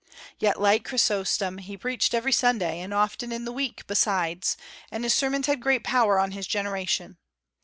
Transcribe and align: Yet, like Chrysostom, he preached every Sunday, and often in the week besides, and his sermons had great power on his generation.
Yet, 0.39 0.59
like 0.59 0.83
Chrysostom, 0.83 1.59
he 1.59 1.77
preached 1.77 2.15
every 2.15 2.31
Sunday, 2.31 2.79
and 2.79 2.91
often 2.91 3.31
in 3.31 3.45
the 3.45 3.51
week 3.51 3.85
besides, 3.85 4.57
and 4.91 5.03
his 5.03 5.13
sermons 5.13 5.45
had 5.45 5.61
great 5.61 5.83
power 5.83 6.17
on 6.17 6.31
his 6.31 6.47
generation. 6.47 7.19